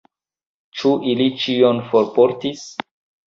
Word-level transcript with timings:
Ĉu 0.79 0.93
ili 1.11 1.27
ĉion 1.43 1.83
forportis? 1.91 2.65